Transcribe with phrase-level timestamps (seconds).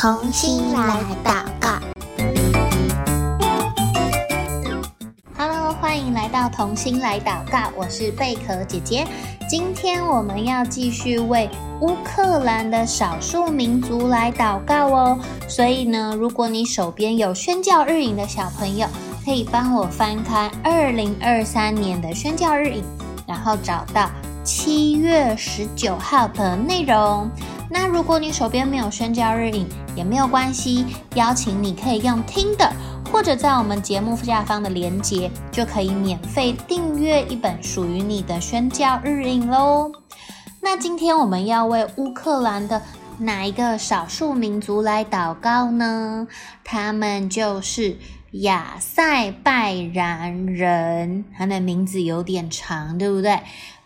[0.00, 1.78] 同心来祷告。
[5.36, 9.06] Hello，欢迎来到同心来祷告，我是贝壳姐姐。
[9.46, 11.50] 今天我们要继续为
[11.82, 15.18] 乌克兰的少数民族来祷告哦。
[15.46, 18.88] 所以呢，如果你手边有宣教日影的小朋友，
[19.22, 22.82] 可以帮我翻开二零二三年的宣教日影，
[23.26, 24.10] 然后找到
[24.42, 27.30] 七月十九号的内容。
[27.72, 30.84] 那如果你手边没有宣教日影，也没有关系，
[31.14, 32.68] 邀请你可以用听的，
[33.12, 39.92] 或者在我们节目下方的链接，就可以免费订阅一本属于你的宣教日影喽。
[40.60, 42.82] 那今天我们要为乌克兰的
[43.18, 46.26] 哪一个少数民族来祷告呢？
[46.64, 47.96] 他们就是
[48.32, 53.38] 亚塞拜然人，他的名字有点长，对不对？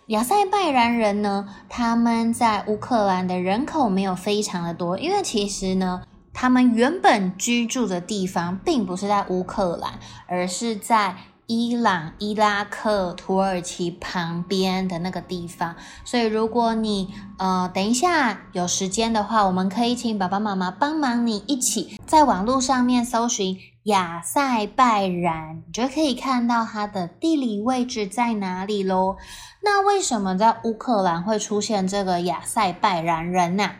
[0.08, 6.02] 亚塞拜然人呢，他们在乌克兰的人口没有非常的多，因为其实呢，
[6.34, 11.16] 他们原本居住的地方并不是在乌克兰，而是在
[11.46, 15.76] 伊朗、伊拉克、土耳其旁边的那个地方。
[16.04, 23.56] 所以，如果你呃等一下有时间的话，我们可以请爸爸妈妈帮忙你一起在网络上面搜寻。
[23.84, 29.18] 亚塞拜然，你就可以看到它的地理位置在哪里喽。
[29.62, 33.72] 那为什么在乌克兰会出现这个亚塞拜然人呢？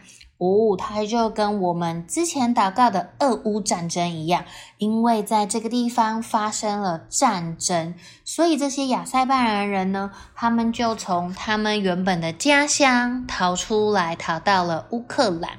[0.45, 4.45] 哦，它就跟我们之前祷告的俄乌战争一样，
[4.79, 15.53] 因为在这个地方发生了战争，所以这些亚塞拜然人呢，他们就从他们原本的家乡逃出来，逃到了乌克兰。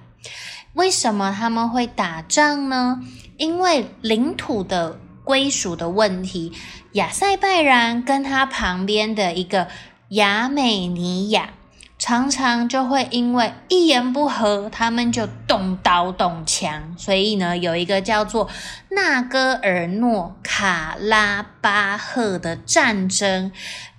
[0.73, 3.01] 为什么他们会打仗呢？
[3.37, 6.51] 因为领土的归属的问题，
[6.93, 9.67] 亚塞拜然跟他旁边的一个
[10.09, 11.49] 亚美尼亚，
[12.07, 16.93] 常常就会因为一言不合，他们就动刀动枪。
[16.99, 18.47] 所以呢，有一个叫做
[18.91, 23.51] 纳戈尔诺卡拉巴赫的战争，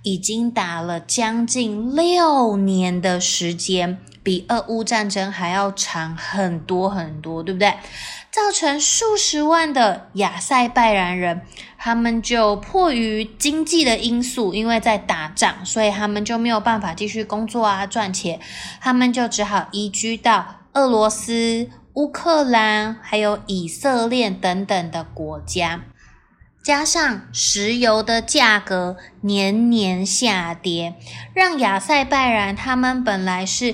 [0.03, 3.97] 已经打了将近六年的时间。
[4.27, 7.73] 比俄乌战争还要长很多很多，对不对？
[8.29, 11.43] 造成数十万的亚塞拜然人，
[11.77, 18.41] 他们就迫于经济的因素，因为在打仗，所以他们就没有办法继续工作啊，赚钱，
[18.81, 25.83] 他们就只好移居到俄罗斯、乌克兰还有以色列等等的国家。
[26.61, 30.95] 加上石油的价格年年下跌，
[31.33, 33.73] 让亚塞拜然他们本来是。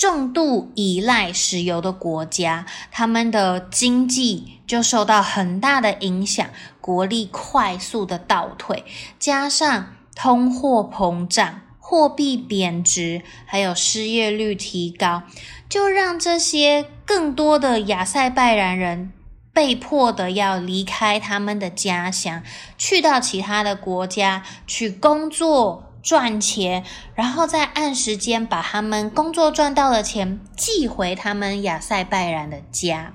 [0.00, 6.48] 重度依赖石油的国家，他们的经济就受到很大的影响，
[6.80, 8.82] 国力快速的倒退，
[9.18, 15.24] 加上通货膨胀、货币贬值，还有失业率提高，
[15.68, 19.12] 就让这些更多的亚塞拜然人
[19.52, 22.42] 被迫的要离开他们的家乡，
[22.78, 25.89] 去到其他的国家去工作。
[26.02, 26.84] 赚钱，
[27.14, 33.12] 然后再按时间把他们工作赚到的钱寄回他们亚塞拜然的家。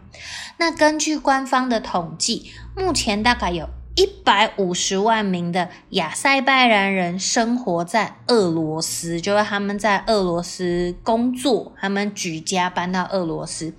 [0.58, 13.74] 那根据官方的统计，目前大概有一百五十万名的亚塞拜然人生活在俄罗斯，就是他们在俄罗斯工作，他们举家搬到俄罗斯。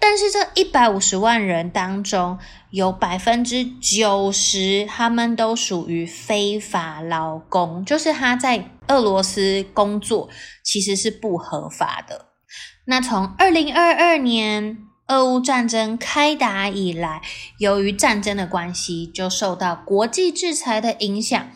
[0.00, 2.36] 但是这一百五十万人当中，
[2.70, 10.28] 有百分之九十，他们都属于非法劳工，就是他在俄罗斯工作
[10.64, 12.26] 其实是不合法的。
[12.86, 14.78] 那从二零二二年
[15.12, 17.20] 俄乌战争开打以来，
[17.58, 21.50] 由于战争的关系，就受到国际制裁的影响，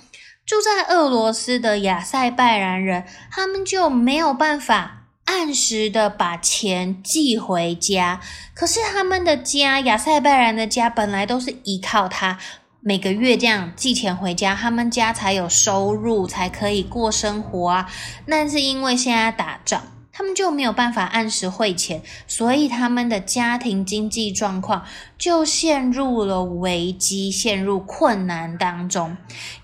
[0.45, 5.05] 住在俄罗斯的亚塞拜然人，他们就没有办法。
[5.25, 8.21] 按时的把钱寄回家，
[8.55, 12.39] 可是他们的家，亚塞拜然的家本来都是依靠他
[12.79, 17.91] 每个月这样寄钱回家，他们家才有收入，才可以过生活啊。
[18.29, 19.83] 但是因为现在打仗，
[20.17, 24.85] 他们就没有办法按时汇钱，所以他们的家庭经济状况
[25.19, 29.17] 就陷入了危机，陷入困难当中。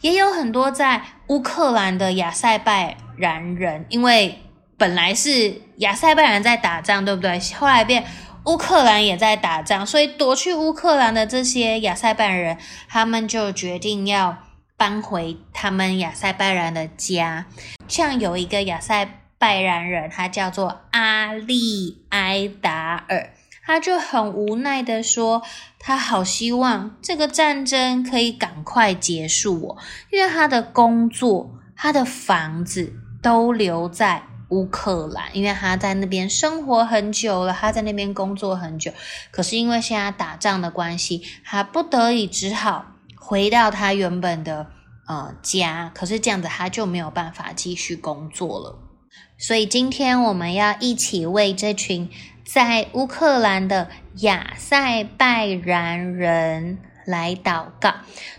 [0.03, 4.39] 也有很多在乌克兰的亚塞拜然人，因为。
[4.79, 7.39] 本来是亚塞拜然在打仗，对不对？
[7.57, 8.05] 后来变
[8.47, 12.59] 乌克兰也在打仗，所以夺去乌克兰的这些亚塞拜然人，
[12.89, 14.39] 他们就决定要
[14.77, 17.47] 搬回他们亚塞拜然的家。
[17.87, 23.33] 像有一个亚塞拜然人，他叫做阿利埃达尔，
[23.67, 25.43] 他就很无奈的说，
[25.81, 29.77] 他好希望这个战争可以赶快结束哦，
[30.13, 34.23] 因为他的工作、他的房子都留在。
[34.53, 38.93] 乌克兰，因为他在那边生活很久了，他在那边工作很久。
[39.31, 42.85] 可是因为现在打仗的关系，他不得已只好
[43.17, 44.67] 回到他原本的
[45.09, 45.91] 呃家。
[45.95, 48.92] 可是这样子他就没有办法继续工作了。
[49.39, 52.09] 所以今天我们要一起为这群
[52.45, 57.95] 在乌克兰的亚塞拜然人来祷告，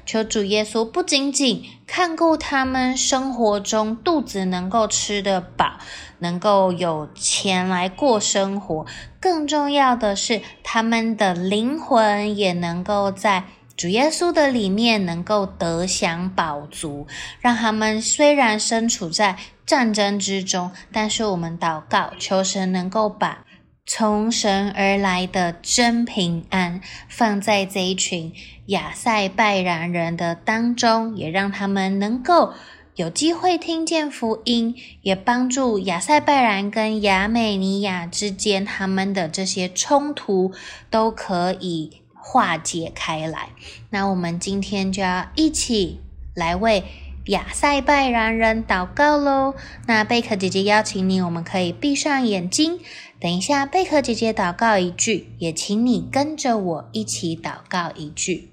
[0.06, 5.80] 求主耶稣不仅仅看顾他们生活中肚子能够吃得饱，
[6.20, 8.86] 能够有钱来过生活，
[9.20, 13.44] 更重要的是他们的灵魂也能够在
[13.76, 17.08] 主耶稣的里面能够得享饱足，
[17.42, 23.46] 让他们虽然身处在战争之中，但是我们祷告，求神能够把
[23.86, 26.80] 从神而来的真平安
[27.10, 28.32] 放在这一群
[28.68, 32.54] 亚塞拜然人的当中，也让他们能够
[32.96, 40.54] 有机会听见福音，也帮助亚塞拜然跟亚美尼亚之间他们的这些冲突
[40.90, 43.50] 都可以化解开来。
[43.90, 46.02] 那我们今天就要一起
[46.34, 46.84] 来为
[47.26, 49.54] 亚塞拜然人祷告喽。
[49.86, 52.80] 那贝壳姐姐邀请你，我们可以闭上眼睛。
[53.20, 58.50] 等一下，贝壳姐姐祷告一句，也请你跟着我一起祷告一句。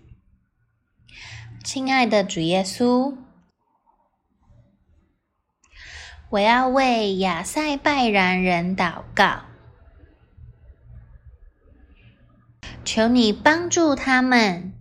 [1.64, 3.16] 亲爱的主耶稣，
[6.30, 9.42] 我要为亚塞拜然人祷告，
[12.84, 14.72] 求你帮助他们，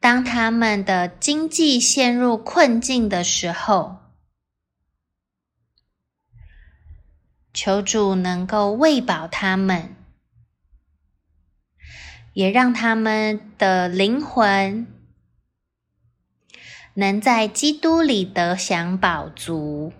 [0.00, 3.96] 当他们的经济陷入困境的时候。
[7.52, 9.96] 求主能够喂饱他们，
[12.32, 14.86] 也让他们的灵魂
[16.94, 19.92] 能在基督里得享饱足。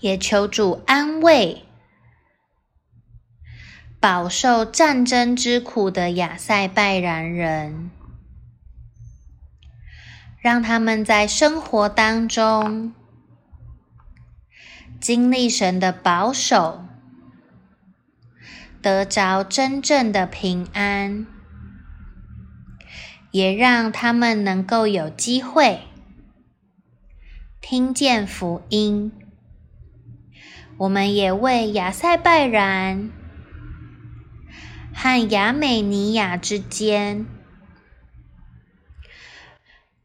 [0.00, 1.64] 也求主安慰
[4.04, 7.90] 饱受战争之苦的亚塞拜然人，
[10.42, 12.92] 让他们在生活当中。
[15.00, 16.84] 经历神的保守，
[18.82, 21.26] 得着真正的平安，
[23.30, 25.80] 也让他们能够有机会
[27.62, 29.10] 听见福音。
[30.76, 33.10] 我们也为亚塞拜然
[35.06, 37.26] 和亚美尼亚之间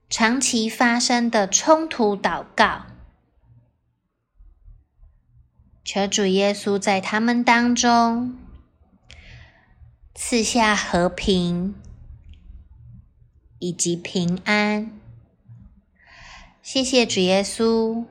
[0.10, 2.82] 长期发生的冲突祷告。
[5.86, 8.38] 求主耶稣在他们当中
[10.14, 11.76] 赐下和平
[13.60, 14.92] 以及平安。
[16.62, 18.04] 谢谢主耶稣，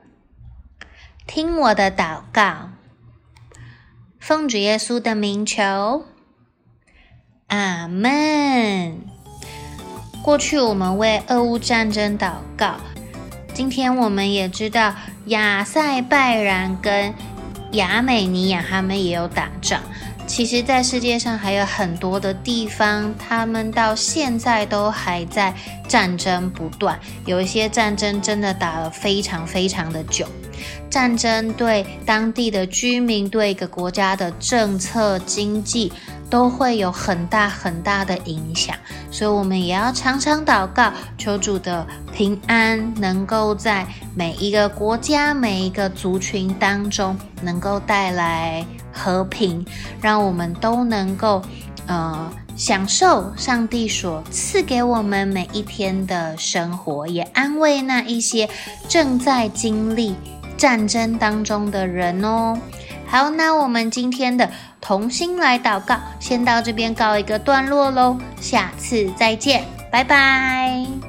[1.27, 2.71] 听我的祷告，
[4.19, 6.05] 奉主耶稣的名求，
[7.49, 8.97] 阿门。
[10.23, 12.75] 过去我们为俄乌战争祷告，
[13.53, 14.93] 今天我们也知道
[15.25, 17.13] 亚塞拜然跟
[17.73, 19.81] 亚美尼亚他们也有打仗，
[20.27, 25.53] 其实，在世界上还有很多的地方，他们到现在都还在
[25.87, 30.27] 战争不断，有一些战争真的打了非常非常的久。
[30.89, 35.91] 战争对当地的居民、对一个国家的政策、经济
[36.29, 38.75] 都会有很大很大的影响，
[39.09, 49.65] 所以我们也要常常祷告，求主的平安能够在每一个国家、每一个族群当中能够带来和平，
[50.01, 51.41] 让我们都能够
[51.87, 58.47] 呃享受上帝所赐给我们每一天的生活，也安慰那一些
[58.87, 60.15] 正在经历。
[60.57, 62.57] 战争当中的人哦，
[63.09, 64.47] 好，那我们今天的
[64.79, 71.08] 同心来祷告，先到这边告一个段落喽，下次再见，拜拜。